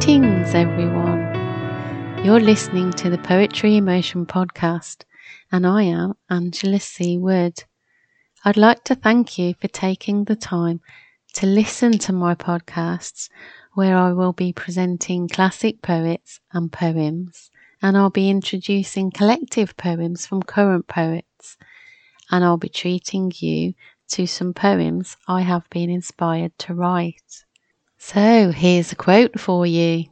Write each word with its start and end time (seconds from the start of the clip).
Greetings, 0.00 0.54
everyone. 0.54 1.20
You're 2.24 2.40
listening 2.40 2.90
to 2.92 3.10
the 3.10 3.18
Poetry 3.18 3.76
Emotion 3.76 4.24
podcast, 4.24 5.02
and 5.52 5.66
I 5.66 5.82
am 5.82 6.14
Angela 6.30 6.80
C. 6.80 7.18
Wood. 7.18 7.64
I'd 8.42 8.56
like 8.56 8.82
to 8.84 8.94
thank 8.94 9.36
you 9.36 9.52
for 9.60 9.68
taking 9.68 10.24
the 10.24 10.36
time 10.36 10.80
to 11.34 11.46
listen 11.46 11.98
to 11.98 12.14
my 12.14 12.34
podcasts, 12.34 13.28
where 13.74 13.94
I 13.94 14.14
will 14.14 14.32
be 14.32 14.54
presenting 14.54 15.28
classic 15.28 15.82
poets 15.82 16.40
and 16.50 16.72
poems, 16.72 17.50
and 17.82 17.94
I'll 17.94 18.08
be 18.08 18.30
introducing 18.30 19.10
collective 19.10 19.76
poems 19.76 20.24
from 20.26 20.42
current 20.42 20.88
poets, 20.88 21.58
and 22.30 22.42
I'll 22.42 22.56
be 22.56 22.70
treating 22.70 23.32
you 23.36 23.74
to 24.12 24.26
some 24.26 24.54
poems 24.54 25.18
I 25.28 25.42
have 25.42 25.68
been 25.68 25.90
inspired 25.90 26.56
to 26.60 26.72
write. 26.72 27.44
So, 28.02 28.50
here's 28.50 28.90
a 28.90 28.96
quote 28.96 29.38
for 29.38 29.66
you 29.66 30.06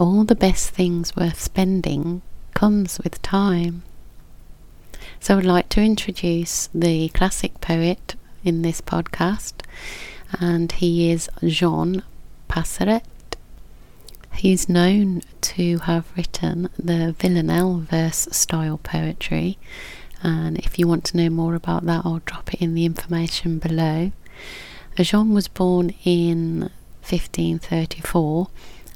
All 0.00 0.24
the 0.24 0.34
best 0.34 0.70
things 0.70 1.14
worth 1.14 1.40
spending 1.40 2.22
comes 2.54 2.98
with 2.98 3.22
time. 3.22 3.84
So, 5.20 5.38
I'd 5.38 5.44
like 5.44 5.68
to 5.70 5.80
introduce 5.80 6.68
the 6.74 7.08
classic 7.10 7.60
poet 7.60 8.16
in 8.42 8.62
this 8.62 8.80
podcast, 8.80 9.62
and 10.40 10.72
he 10.72 11.08
is 11.08 11.30
Jean 11.46 12.02
Passerat. 12.48 13.04
He's 14.34 14.68
known 14.68 15.22
to 15.42 15.78
have 15.78 16.12
written 16.16 16.68
the 16.76 17.14
Villanelle 17.16 17.78
verse 17.78 18.26
style 18.32 18.78
poetry, 18.78 19.56
and 20.20 20.58
if 20.58 20.80
you 20.80 20.88
want 20.88 21.04
to 21.04 21.16
know 21.16 21.30
more 21.30 21.54
about 21.54 21.86
that, 21.86 22.04
I'll 22.04 22.22
drop 22.26 22.52
it 22.52 22.60
in 22.60 22.74
the 22.74 22.84
information 22.84 23.60
below. 23.60 24.10
Jean 25.02 25.34
was 25.34 25.48
born 25.48 25.90
in 26.04 26.70
1534 27.02 28.48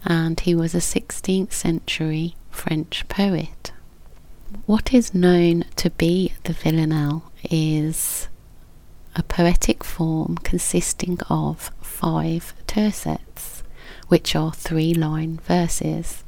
and 0.05 0.39
he 0.41 0.55
was 0.55 0.75
a 0.75 0.79
16th 0.79 1.53
century 1.53 2.37
French 2.51 3.07
poet. 3.09 3.73
What 4.67 4.95
is 4.95 5.13
known 5.13 5.65
to 5.77 5.91
be 5.91 6.35
the 6.45 6.53
villanelle 6.53 7.33
is 7.51 8.29
a 9.17 9.23
poetic 9.25 9.83
form 9.83 10.39
consisting 10.39 11.19
of 11.29 11.73
five 11.81 12.55
tercets, 12.67 13.63
which 14.07 14.37
are 14.37 14.53
three 14.53 14.95
line 14.95 15.41
verses, 15.45 16.23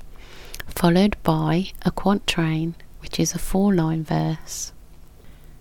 followed 0.66 1.16
by 1.22 1.70
a 1.82 1.92
quatrain, 1.92 2.74
which 2.98 3.20
is 3.20 3.34
a 3.34 3.38
four 3.38 3.72
line 3.72 4.02
verse. 4.02 4.72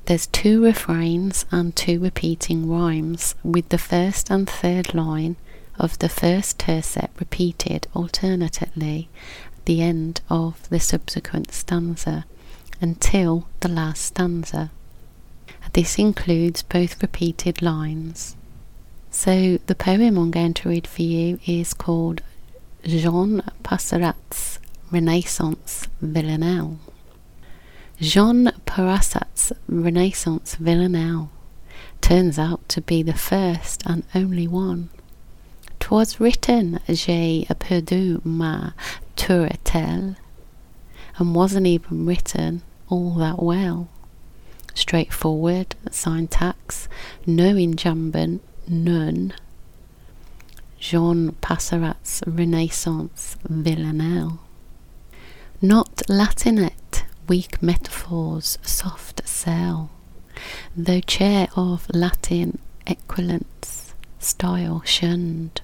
There's 0.05 0.27
two 0.27 0.63
refrains 0.63 1.45
and 1.51 1.75
two 1.75 1.99
repeating 1.99 2.69
rhymes, 2.69 3.35
with 3.43 3.69
the 3.69 3.77
first 3.77 4.31
and 4.31 4.49
third 4.49 4.93
line 4.93 5.35
of 5.77 5.97
the 5.99 6.09
first 6.09 6.59
tercet 6.59 7.09
repeated 7.19 7.87
alternately 7.93 9.07
at 9.55 9.65
the 9.65 9.81
end 9.81 10.21
of 10.29 10.67
the 10.69 10.79
subsequent 10.79 11.51
stanza 11.51 12.25
until 12.81 13.47
the 13.59 13.69
last 13.69 14.01
stanza. 14.01 14.71
This 15.73 15.99
includes 15.99 16.63
both 16.63 17.01
repeated 17.01 17.61
lines. 17.61 18.35
So 19.11 19.59
the 19.67 19.75
poem 19.75 20.17
I'm 20.17 20.31
going 20.31 20.53
to 20.55 20.69
read 20.69 20.87
for 20.87 21.03
you 21.03 21.39
is 21.45 21.73
called 21.73 22.21
Jean 22.83 23.41
Passerat's 23.63 24.59
Renaissance 24.91 25.87
Villanelle. 26.01 26.79
Jean 28.01 28.49
Passerat's 28.65 29.51
Renaissance 29.67 30.55
Villanelle 30.55 31.29
turns 31.99 32.39
out 32.39 32.61
to 32.69 32.79
be 32.79 33.03
the 33.03 33.13
first 33.13 33.83
and 33.85 34.03
only 34.15 34.47
one. 34.47 34.89
'Twas 35.81 36.17
written 36.17 36.79
j'ai 36.87 37.45
perdu 37.59 38.21
ma 38.23 38.71
tourtelle 39.17 40.15
and 41.17 41.35
wasn't 41.35 41.67
even 41.67 42.05
written 42.05 42.61
all 42.87 43.15
that 43.15 43.43
well. 43.43 43.89
Straightforward 44.73 45.75
syntax, 45.91 46.87
no 47.25 47.57
injunction, 47.57 48.39
none. 48.65 49.33
Jean 50.79 51.33
Passerat's 51.41 52.23
Renaissance 52.25 53.35
Villanelle. 53.43 54.39
Not 55.61 55.97
Latinette 56.07 56.78
weak 57.29 57.61
metaphors 57.61 58.57
soft 58.63 59.21
sell, 59.27 59.91
though 60.75 60.99
chair 60.99 61.47
of 61.55 61.87
Latin 61.93 62.57
equivalence 62.87 63.93
style 64.17 64.81
shunned. 64.83 65.61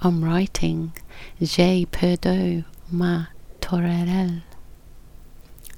I'm 0.00 0.24
writing, 0.24 0.92
j'ai 1.40 1.84
perdu 1.84 2.64
ma 2.90 3.26
tourelle. 3.60 4.42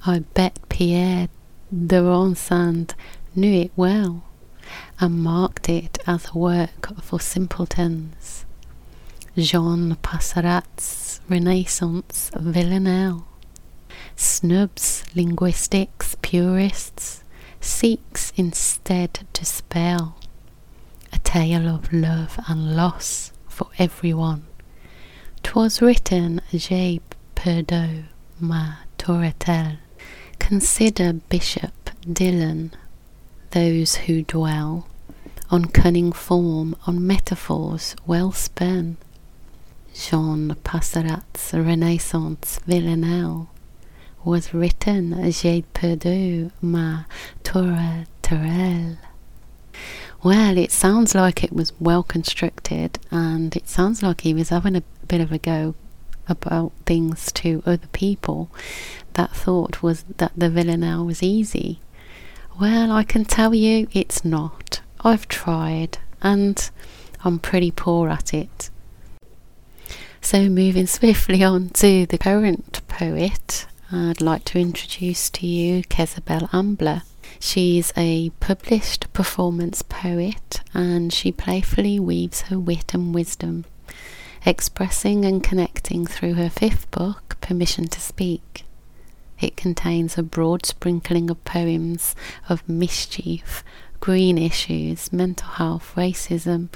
I 0.05 0.19
bet 0.19 0.57
Pierre 0.69 1.27
de 1.69 2.01
Ronsard 2.01 2.93
knew 3.35 3.61
it 3.63 3.71
well 3.75 4.23
and 5.01 5.21
marked 5.21 5.67
it 5.67 5.97
as 6.07 6.27
a 6.33 6.37
work 6.37 7.01
for 7.01 7.19
simpletons. 7.19 8.45
Jean 9.37 9.95
Passerat's 10.01 11.19
Renaissance 11.27 12.31
Villanelle 12.35 13.25
snubs 14.15 15.03
linguistics 15.15 16.15
purists, 16.21 17.23
seeks 17.61 18.31
instead 18.35 19.25
to 19.33 19.45
spell 19.45 20.17
a 21.11 21.19
tale 21.19 21.67
of 21.67 21.91
love 21.91 22.39
and 22.47 22.75
loss 22.75 23.31
for 23.47 23.67
everyone. 23.77 24.45
'Twas 25.43 25.81
written 25.81 26.41
J'ai 26.53 27.01
perdu 27.35 28.03
ma 28.39 28.75
tourtelle. 28.97 29.77
Consider 30.39 31.13
Bishop 31.13 31.89
Dylan, 32.05 32.71
those 33.51 33.95
who 34.05 34.23
dwell 34.23 34.87
on 35.51 35.65
cunning 35.65 36.11
form, 36.11 36.75
on 36.85 37.05
metaphors 37.05 37.95
well 38.05 38.31
spun. 38.31 38.97
Jean 39.93 40.55
Passerat's 40.63 41.53
Renaissance 41.53 42.59
Villanelle 42.67 43.49
was 44.23 44.53
written 44.53 45.31
J'ai 45.31 45.63
perdu 45.73 46.51
ma 46.61 47.03
tourtelle. 47.43 48.97
Well, 50.21 50.57
it 50.57 50.71
sounds 50.71 51.15
like 51.15 51.43
it 51.43 51.53
was 51.53 51.71
well 51.79 52.03
constructed, 52.03 52.99
and 53.09 53.55
it 53.55 53.69
sounds 53.69 54.03
like 54.03 54.21
he 54.21 54.33
was 54.33 54.49
having 54.49 54.75
a 54.75 54.83
bit 55.07 55.21
of 55.21 55.31
a 55.31 55.37
go 55.37 55.75
about 56.27 56.71
things 56.85 57.31
to 57.31 57.63
other 57.65 57.87
people 57.93 58.51
that 59.13 59.31
thought 59.35 59.81
was 59.81 60.03
that 60.17 60.33
the 60.35 60.49
villanelle 60.49 61.05
was 61.05 61.23
easy. 61.23 61.79
Well, 62.59 62.91
I 62.91 63.03
can 63.03 63.23
tell 63.25 63.55
you 63.55 63.87
it's 63.93 64.25
not. 64.25 64.81
I've 65.01 65.27
tried, 65.29 65.97
and 66.21 66.69
I'm 67.23 67.39
pretty 67.39 67.71
poor 67.71 68.09
at 68.09 68.33
it. 68.33 68.69
So, 70.21 70.49
moving 70.49 70.87
swiftly 70.97 71.43
on 71.43 71.69
to 71.69 72.05
the 72.05 72.17
current 72.17 72.81
poet, 72.89 73.65
I'd 73.91 74.21
like 74.21 74.45
to 74.45 74.59
introduce 74.59 75.31
to 75.31 75.47
you 75.47 75.81
Kezzabella 75.81 76.53
Ambler. 76.53 77.01
She's 77.39 77.91
a 77.97 78.29
published 78.39 79.11
performance 79.13 79.81
poet 79.81 80.61
and 80.75 81.11
she 81.11 81.31
playfully 81.31 81.99
weaves 81.99 82.41
her 82.41 82.59
wit 82.59 82.93
and 82.93 83.15
wisdom, 83.15 83.65
expressing 84.45 85.25
and 85.25 85.43
connecting 85.43 86.05
through 86.05 86.35
her 86.35 86.51
fifth 86.51 86.91
book, 86.91 87.37
Permission 87.41 87.87
to 87.87 87.99
Speak. 87.99 88.63
It 89.39 89.57
contains 89.57 90.19
a 90.19 90.23
broad 90.23 90.67
sprinkling 90.67 91.31
of 91.31 91.43
poems 91.43 92.15
of 92.47 92.69
mischief, 92.69 93.63
green 93.99 94.37
issues, 94.37 95.11
mental 95.11 95.47
health, 95.49 95.93
racism, 95.97 96.69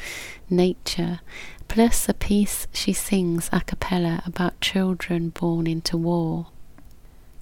nature, 0.50 1.19
plus 1.68 2.09
a 2.09 2.16
piece 2.16 2.66
she 2.74 2.92
sings 2.92 3.51
a 3.54 3.62
cappella 3.62 4.24
about 4.25 4.59
children 4.62 5.30
born 5.30 5.68
into 5.68 5.95
war. 5.95 6.48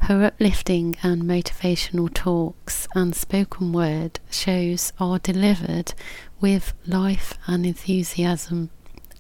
Her 0.06 0.24
uplifting 0.24 0.98
and 1.04 1.24
motivational 1.24 2.12
talks 2.12 2.88
and 2.96 3.16
spoken 3.16 3.72
word 3.72 4.20
shows 4.32 4.94
are 5.00 5.20
delivered 5.20 5.94
with 6.42 6.74
life 6.88 7.36
and 7.46 7.66
enthusiasm, 7.68 8.72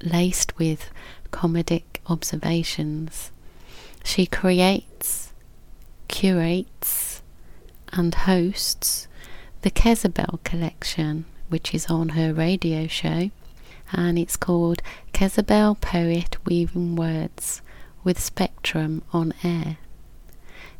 laced 0.01 0.57
with 0.57 0.89
comedic 1.31 1.83
observations. 2.07 3.31
She 4.03 4.25
creates, 4.25 5.33
curates, 6.07 7.21
and 7.93 8.15
hosts 8.15 9.07
the 9.61 9.69
Kezzabella 9.71 10.43
collection, 10.43 11.25
which 11.49 11.75
is 11.75 11.85
on 11.85 12.09
her 12.09 12.33
radio 12.33 12.87
show, 12.87 13.29
and 13.93 14.17
it's 14.17 14.35
called 14.35 14.81
Kezzabella 15.13 15.79
Poet 15.79 16.37
Weaving 16.45 16.95
Words 16.95 17.61
with 18.03 18.19
Spectrum 18.19 19.03
on 19.13 19.33
Air. 19.43 19.77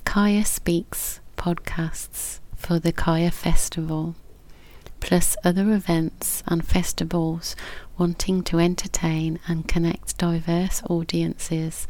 Kaya 0.06 0.44
Speaks 0.45 1.19
podcasts 1.38 2.39
for 2.56 2.80
the 2.80 2.92
Kaya 2.92 3.31
Festival. 3.31 4.15
plus 5.00 5.36
other 5.44 5.71
events 5.74 6.44
and 6.48 6.65
festivals 6.65 7.56
wanting 7.98 8.44
to 8.44 8.59
entertain 8.59 9.39
and 9.48 9.68
connect 9.68 10.18
diverse 10.18 10.81
audiences 10.89 11.88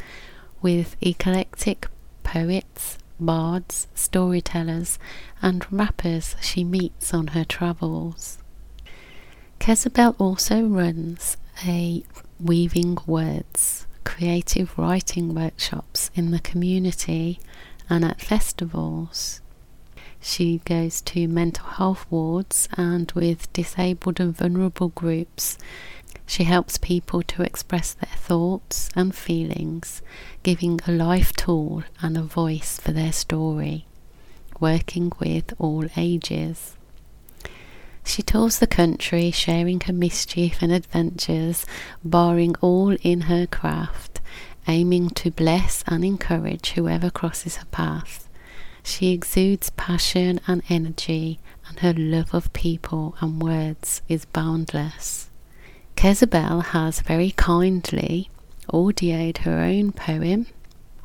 with 0.61 0.95
eclectic 1.01 1.87
poets, 2.23 2.97
bards, 3.19 3.87
storytellers, 3.93 4.97
and 5.41 5.65
rappers 5.71 6.35
she 6.41 6.63
meets 6.63 7.13
on 7.13 7.27
her 7.27 7.43
travels. 7.43 8.37
Kezzabella 9.59 10.15
also 10.17 10.63
runs 10.65 11.37
a 11.65 12.03
Weaving 12.39 12.97
Words 13.05 13.85
creative 14.03 14.75
writing 14.77 15.35
workshops 15.35 16.09
in 16.15 16.31
the 16.31 16.39
community 16.39 17.39
and 17.89 18.03
at 18.05 18.21
festivals. 18.21 19.41
She 20.19 20.59
goes 20.65 21.01
to 21.01 21.27
mental 21.27 21.65
health 21.65 22.05
wards 22.09 22.69
and 22.77 23.11
with 23.13 23.51
disabled 23.53 24.19
and 24.19 24.35
vulnerable 24.35 24.89
groups. 24.89 25.57
She 26.27 26.43
helps 26.43 26.77
people 26.77 27.23
to 27.23 27.41
express 27.41 27.93
their 27.93 28.15
thoughts 28.15 28.89
and 28.95 29.15
feelings, 29.15 30.01
giving 30.43 30.79
a 30.87 30.91
life 30.91 31.33
tool 31.33 31.83
and 32.01 32.17
a 32.17 32.21
voice 32.21 32.79
for 32.79 32.91
their 32.91 33.11
story, 33.11 33.85
working 34.59 35.11
with 35.19 35.53
all 35.57 35.85
ages. 35.97 36.77
She 38.03 38.21
tours 38.21 38.59
the 38.59 38.67
country, 38.67 39.31
sharing 39.31 39.79
her 39.81 39.93
mischief 39.93 40.61
and 40.61 40.71
adventures, 40.71 41.65
barring 42.03 42.55
all 42.61 42.95
in 43.01 43.21
her 43.21 43.45
craft, 43.47 44.21
aiming 44.67 45.09
to 45.11 45.31
bless 45.31 45.83
and 45.87 46.03
encourage 46.03 46.71
whoever 46.71 47.09
crosses 47.09 47.57
her 47.57 47.65
path. 47.65 48.27
She 48.83 49.11
exudes 49.11 49.69
passion 49.71 50.39
and 50.47 50.63
energy, 50.69 51.39
and 51.67 51.79
her 51.79 51.93
love 51.93 52.33
of 52.33 52.51
people 52.53 53.15
and 53.21 53.41
words 53.41 54.01
is 54.07 54.25
boundless. 54.25 55.29
Kezzabella 55.95 56.63
has 56.65 57.01
very 57.01 57.31
kindly 57.31 58.29
audioed 58.69 59.39
her 59.39 59.59
own 59.59 59.91
poem, 59.91 60.47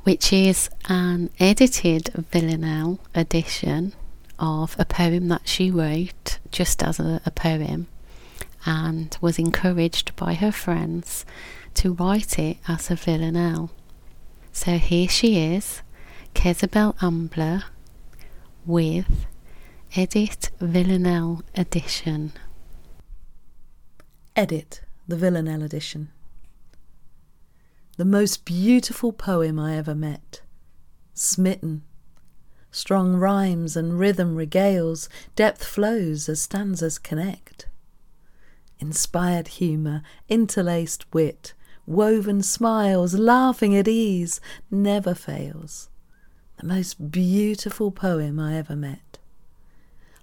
which 0.04 0.32
is 0.32 0.70
an 0.88 1.30
edited 1.38 2.10
Villanelle 2.30 2.98
edition 3.14 3.92
of 4.38 4.76
a 4.78 4.84
poem 4.84 5.28
that 5.28 5.48
she 5.48 5.70
wrote 5.70 6.38
just 6.50 6.82
as 6.82 7.00
a, 7.00 7.20
a 7.26 7.30
poem 7.30 7.88
and 8.64 9.16
was 9.20 9.38
encouraged 9.38 10.14
by 10.16 10.34
her 10.34 10.52
friends 10.52 11.24
to 11.76 11.92
write 11.92 12.38
it 12.38 12.58
as 12.66 12.90
a 12.90 12.96
villanelle. 12.96 13.70
So 14.52 14.78
here 14.78 15.08
she 15.08 15.54
is, 15.54 15.82
Kezzabella 16.34 16.94
Ambler, 17.02 17.64
with 18.64 19.26
Edit 19.94 20.50
Villanelle 20.58 21.42
Edition. 21.54 22.32
Edit 24.34 24.80
the 25.06 25.16
Villanelle 25.16 25.62
Edition. 25.62 26.10
The 27.96 28.04
most 28.04 28.44
beautiful 28.44 29.12
poem 29.12 29.58
I 29.58 29.76
ever 29.76 29.94
met. 29.94 30.40
Smitten 31.14 31.82
Strong 32.70 33.16
rhymes 33.16 33.74
and 33.76 33.98
rhythm 33.98 34.36
regales, 34.36 35.08
depth 35.34 35.64
flows 35.64 36.28
as 36.28 36.42
stanzas 36.42 36.98
connect. 36.98 37.68
Inspired 38.78 39.48
humour, 39.48 40.02
interlaced 40.28 41.10
wit, 41.14 41.54
woven 41.86 42.42
smiles, 42.42 43.14
laughing 43.14 43.76
at 43.76 43.88
ease, 43.88 44.40
never 44.70 45.14
fails. 45.14 45.88
The 46.58 46.66
most 46.66 47.10
beautiful 47.10 47.90
poem 47.90 48.40
I 48.40 48.56
ever 48.56 48.76
met. 48.76 49.18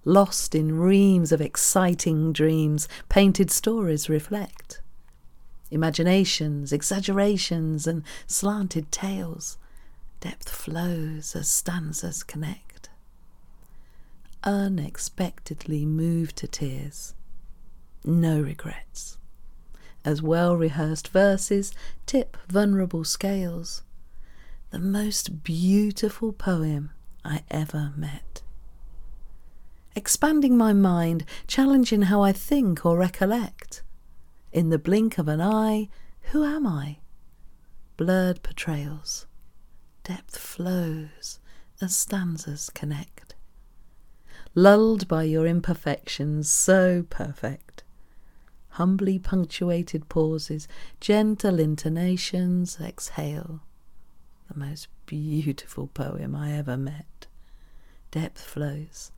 Lost 0.06 0.54
in 0.54 0.77
reams 0.80 1.31
of 1.31 1.42
exciting 1.42 2.33
dreams, 2.33 2.88
painted 3.07 3.50
stories 3.51 4.10
reflect. 4.10 4.81
Imaginations, 5.71 6.74
exaggerations, 6.74 7.88
and 7.88 8.04
slanted 8.27 8.92
tales 8.92 9.57
Depth 10.24 10.48
flows 10.48 11.36
as 11.36 11.50
stanzas 11.50 12.24
connect. 12.24 12.89
Unexpectedly 14.45 15.86
moved 15.86 16.38
to 16.38 16.48
tears. 16.48 17.13
No 18.06 18.39
regrets. 18.39 19.18
As 20.05 20.21
well 20.21 20.57
rehearsed 20.57 21.07
verses 21.09 21.73
tip 22.05 22.38
vulnerable 22.47 23.03
scales. 23.03 23.83
The 24.71 24.79
most 24.79 25.44
beautiful 25.44 26.33
poem 26.33 26.91
I 27.23 27.44
ever 27.50 27.94
met. 27.95 28.41
Expanding 29.95 30.57
my 30.57 30.73
mind, 30.73 31.23
challenging 31.47 32.03
how 32.03 32.21
I 32.21 32.31
think 32.31 32.85
or 32.85 32.97
recollect. 32.97 33.83
In 34.51 34.69
the 34.69 34.79
blink 34.79 35.17
of 35.17 35.27
an 35.27 35.41
eye, 35.41 35.89
who 36.31 36.44
am 36.44 36.65
I? 36.65 36.97
Blurred 37.95 38.41
portrayals 38.44 39.27
depth 40.03 40.38
flows 40.38 41.39
as 41.81 41.95
stanzas 41.95 42.69
connect. 42.69 43.35
Lulled 44.53 45.07
by 45.07 45.23
your 45.23 45.47
imperfections, 45.47 46.49
so 46.49 47.06
perfect. 47.09 47.82
Humbly 48.73 49.19
punctuated 49.19 50.09
pauses, 50.09 50.67
gentle 50.99 51.59
intonations 51.59 52.79
exhale. 52.81 53.61
The 54.47 54.57
most 54.57 54.87
beautiful 55.05 55.87
poem 55.87 56.35
I 56.35 56.53
ever 56.53 56.75
met. 56.75 57.27
Depth 58.09 58.41
flows 58.41 59.11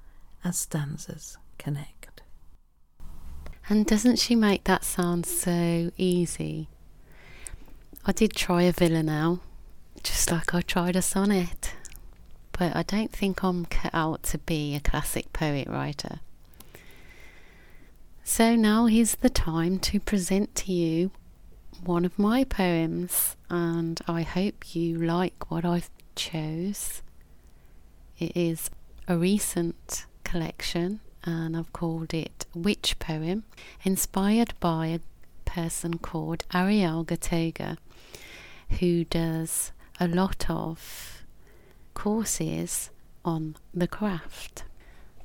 as 0.43 0.57
stanzas 0.57 1.37
connect. 1.57 2.21
And 3.69 3.85
doesn't 3.85 4.19
she 4.19 4.35
make 4.35 4.65
that 4.65 4.83
sound 4.83 5.25
so 5.25 5.89
easy? 5.97 6.67
I 8.05 8.11
did 8.11 8.33
try 8.33 8.63
a 8.63 8.71
villanelle 8.71 9.39
just 10.03 10.31
like 10.31 10.53
I 10.53 10.61
tried 10.61 10.95
a 10.97 11.01
sonnet. 11.01 11.73
But 12.51 12.75
I 12.75 12.83
don't 12.83 13.11
think 13.11 13.41
I'm 13.41 13.65
cut 13.65 13.93
out 13.93 14.23
to 14.23 14.37
be 14.37 14.75
a 14.75 14.79
classic 14.79 15.33
poet 15.33 15.67
writer. 15.67 16.19
So 18.27 18.56
now 18.56 18.88
is 18.88 19.18
the 19.18 19.30
time 19.30 19.77
to 19.81 20.00
present 20.00 20.56
to 20.56 20.74
you 20.74 21.12
one 21.83 22.06
of 22.06 22.17
my 22.17 22.44
poems, 22.44 23.38
and 23.51 24.01
I 24.08 24.24
hope 24.24 24.75
you 24.75 24.98
like 24.98 25.51
what 25.51 25.63
I've 25.63 25.91
chose. 26.15 27.03
It 28.17 28.36
is 28.36 28.72
a 29.08 29.15
recent 29.15 30.08
collection, 30.24 31.01
and 31.24 31.55
I've 31.55 31.72
called 31.72 32.15
it 32.15 32.48
Witch 32.55 32.98
Poem, 32.98 33.44
inspired 33.84 34.55
by 34.60 34.88
a 34.88 35.00
person 35.46 36.00
called 36.00 36.46
Ariel 36.51 37.05
Gatoga, 37.05 37.77
who 38.79 39.03
does 39.03 39.72
a 40.00 40.08
lot 40.08 40.50
of 40.50 41.22
courses 41.94 42.89
on 43.24 43.55
the 43.72 43.88
craft. 43.88 44.63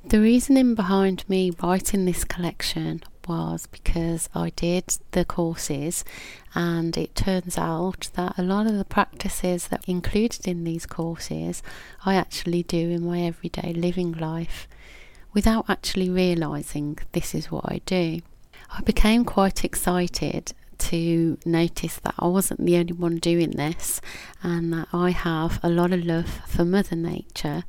The 0.03 0.19
reasoning 0.19 0.73
behind 0.73 1.23
me 1.29 1.51
writing 1.61 2.05
this 2.05 2.23
collection 2.23 3.03
was 3.27 3.67
because 3.67 4.29
I 4.33 4.49
did 4.49 4.97
the 5.11 5.23
courses, 5.23 6.03
and 6.55 6.97
it 6.97 7.13
turns 7.13 7.55
out 7.57 8.09
that 8.15 8.37
a 8.37 8.43
lot 8.43 8.65
of 8.65 8.77
the 8.77 8.83
practices 8.83 9.67
that 9.67 9.87
included 9.87 10.47
in 10.47 10.63
these 10.63 10.87
courses 10.87 11.61
I 12.03 12.15
actually 12.15 12.63
do 12.63 12.89
in 12.89 13.05
my 13.05 13.21
everyday 13.21 13.73
living 13.73 14.11
life 14.13 14.67
without 15.33 15.69
actually 15.69 16.09
realizing 16.09 16.97
this 17.11 17.35
is 17.35 17.51
what 17.51 17.65
I 17.71 17.81
do. 17.85 18.21
I 18.71 18.81
became 18.81 19.23
quite 19.23 19.63
excited 19.63 20.53
to 20.89 21.37
notice 21.45 21.99
that 21.99 22.15
I 22.19 22.27
wasn't 22.27 22.65
the 22.65 22.77
only 22.77 22.93
one 22.93 23.17
doing 23.17 23.51
this 23.51 24.01
and 24.41 24.73
that 24.73 24.87
I 24.91 25.11
have 25.11 25.59
a 25.63 25.69
lot 25.69 25.93
of 25.93 26.03
love 26.05 26.41
for 26.47 26.65
Mother 26.65 26.95
Nature 26.95 27.63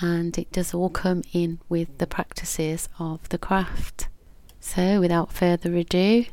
and 0.00 0.36
it 0.36 0.52
does 0.52 0.74
all 0.74 0.90
come 0.90 1.22
in 1.32 1.60
with 1.68 1.98
the 1.98 2.06
practices 2.06 2.88
of 2.98 3.28
the 3.28 3.38
craft. 3.38 4.08
So, 4.60 5.00
without 5.00 5.32
further 5.32 5.74
ado, 5.76 6.26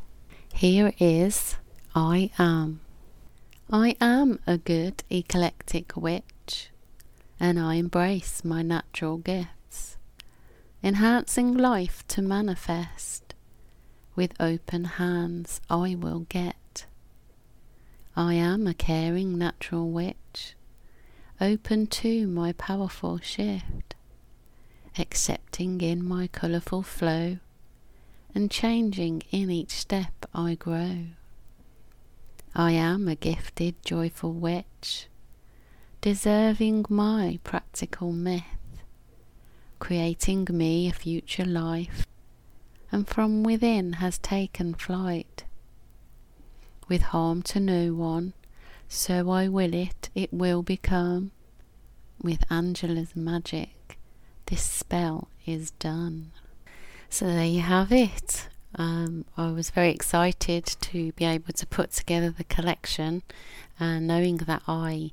here 0.52 0.92
is 0.98 1.56
I 1.94 2.30
Am. 2.38 2.80
I 3.70 3.96
am 4.00 4.40
a 4.46 4.58
good 4.58 5.02
eclectic 5.08 5.96
witch 5.96 6.70
and 7.40 7.58
I 7.58 7.76
embrace 7.76 8.44
my 8.44 8.62
natural 8.62 9.16
gifts, 9.16 9.96
enhancing 10.82 11.54
life 11.54 12.04
to 12.08 12.22
manifest 12.22 13.23
with 14.16 14.32
open 14.38 14.84
hands 14.84 15.60
I 15.68 15.96
will 15.98 16.26
get. 16.28 16.86
I 18.16 18.34
am 18.34 18.66
a 18.66 18.74
caring 18.74 19.36
natural 19.36 19.90
witch, 19.90 20.54
open 21.40 21.88
to 21.88 22.28
my 22.28 22.52
powerful 22.52 23.18
shift, 23.18 23.96
accepting 24.98 25.80
in 25.80 26.06
my 26.06 26.28
colourful 26.28 26.82
flow, 26.82 27.38
and 28.34 28.50
changing 28.50 29.22
in 29.32 29.50
each 29.50 29.72
step 29.72 30.26
I 30.32 30.54
grow. 30.54 31.06
I 32.54 32.70
am 32.72 33.08
a 33.08 33.16
gifted, 33.16 33.74
joyful 33.84 34.32
witch, 34.32 35.08
deserving 36.00 36.86
my 36.88 37.40
practical 37.42 38.12
myth, 38.12 38.42
creating 39.80 40.46
me 40.50 40.88
a 40.88 40.92
future 40.92 41.44
life 41.44 42.06
and 42.94 43.08
from 43.08 43.42
within 43.42 43.94
has 43.94 44.18
taken 44.18 44.72
flight. 44.72 45.42
With 46.88 47.02
harm 47.02 47.42
to 47.42 47.58
no 47.58 47.92
one, 47.92 48.34
so 48.88 49.32
I 49.32 49.48
will 49.48 49.74
it, 49.74 50.10
it 50.14 50.32
will 50.32 50.62
become. 50.62 51.32
With 52.22 52.48
Angela's 52.52 53.16
magic, 53.16 53.98
this 54.46 54.62
spell 54.62 55.26
is 55.44 55.72
done. 55.72 56.30
So 57.10 57.26
there 57.26 57.44
you 57.44 57.62
have 57.62 57.90
it. 57.90 58.48
Um, 58.76 59.24
I 59.36 59.50
was 59.50 59.70
very 59.70 59.90
excited 59.90 60.64
to 60.64 61.10
be 61.12 61.24
able 61.24 61.52
to 61.52 61.66
put 61.66 61.90
together 61.90 62.30
the 62.30 62.44
collection, 62.44 63.24
and 63.80 64.06
knowing 64.06 64.36
that 64.36 64.62
I 64.68 65.10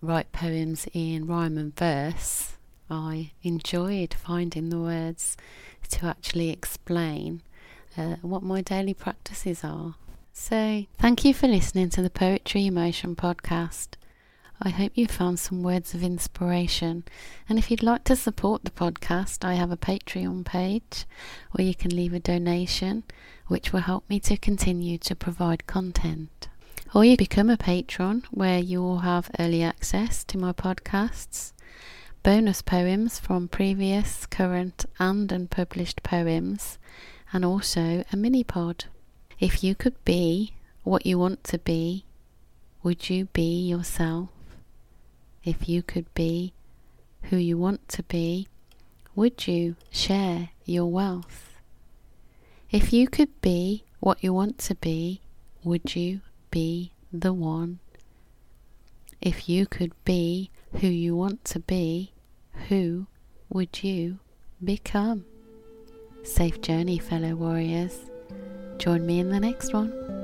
write 0.00 0.32
poems 0.32 0.88
in 0.92 1.28
rhyme 1.28 1.56
and 1.56 1.76
verse, 1.76 2.54
I 2.92 3.32
enjoyed 3.42 4.12
finding 4.12 4.68
the 4.68 4.78
words 4.78 5.38
to 5.88 6.06
actually 6.06 6.50
explain 6.50 7.40
uh, 7.96 8.16
what 8.20 8.42
my 8.42 8.60
daily 8.60 8.92
practices 8.92 9.64
are. 9.64 9.94
So, 10.34 10.84
thank 10.98 11.24
you 11.24 11.32
for 11.32 11.48
listening 11.48 11.88
to 11.90 12.02
the 12.02 12.10
Poetry 12.10 12.66
Emotion 12.66 13.16
podcast. 13.16 13.88
I 14.60 14.68
hope 14.68 14.92
you 14.94 15.06
found 15.06 15.40
some 15.40 15.62
words 15.62 15.94
of 15.94 16.02
inspiration. 16.02 17.04
And 17.48 17.58
if 17.58 17.70
you'd 17.70 17.82
like 17.82 18.04
to 18.04 18.14
support 18.14 18.64
the 18.64 18.70
podcast, 18.70 19.42
I 19.42 19.54
have 19.54 19.70
a 19.70 19.76
Patreon 19.76 20.44
page 20.44 21.06
where 21.52 21.66
you 21.66 21.74
can 21.74 21.96
leave 21.96 22.12
a 22.12 22.20
donation, 22.20 23.04
which 23.46 23.72
will 23.72 23.80
help 23.80 24.08
me 24.10 24.20
to 24.20 24.36
continue 24.36 24.98
to 24.98 25.16
provide 25.16 25.66
content. 25.66 26.48
Or 26.94 27.06
you 27.06 27.16
become 27.16 27.48
a 27.48 27.56
patron 27.56 28.24
where 28.30 28.58
you 28.58 28.82
will 28.82 28.98
have 28.98 29.30
early 29.38 29.62
access 29.62 30.24
to 30.24 30.36
my 30.36 30.52
podcasts, 30.52 31.51
bonus 32.22 32.62
poems 32.62 33.18
from 33.18 33.48
previous, 33.48 34.26
current, 34.26 34.86
and 35.00 35.32
unpublished 35.32 36.04
poems, 36.04 36.78
and 37.32 37.44
also 37.44 38.04
a 38.12 38.16
mini 38.16 38.44
pod. 38.44 38.84
If 39.40 39.64
you 39.64 39.74
could 39.74 40.02
be 40.04 40.54
what 40.84 41.04
you 41.04 41.18
want 41.18 41.42
to 41.44 41.58
be, 41.58 42.04
would 42.84 43.10
you 43.10 43.24
be 43.26 43.66
yourself? 43.66 44.28
If 45.42 45.68
you 45.68 45.82
could 45.82 46.12
be 46.14 46.52
who 47.24 47.36
you 47.36 47.58
want 47.58 47.88
to 47.88 48.04
be, 48.04 48.46
would 49.16 49.48
you 49.48 49.74
share 49.90 50.50
your 50.64 50.86
wealth? 50.86 51.56
If 52.70 52.92
you 52.92 53.08
could 53.08 53.40
be 53.40 53.82
what 53.98 54.22
you 54.22 54.32
want 54.32 54.58
to 54.58 54.76
be, 54.76 55.22
would 55.64 55.96
you 55.96 56.20
be 56.52 56.92
the 57.12 57.32
one? 57.32 57.80
If 59.20 59.48
you 59.48 59.66
could 59.66 59.92
be 60.04 60.50
who 60.80 60.88
you 60.88 61.14
want 61.14 61.44
to 61.46 61.60
be, 61.60 62.11
who 62.68 63.06
would 63.48 63.82
you 63.82 64.18
become? 64.62 65.24
Safe 66.22 66.60
journey, 66.60 66.98
fellow 66.98 67.34
warriors. 67.34 67.98
Join 68.78 69.04
me 69.06 69.18
in 69.20 69.30
the 69.30 69.40
next 69.40 69.72
one. 69.72 70.21